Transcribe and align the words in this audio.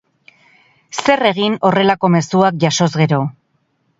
Zer 1.01 1.21
egin 1.31 1.57
horrelako 1.69 2.11
mezuak 2.15 2.57
jasoz 2.65 2.91
gero? 3.03 3.23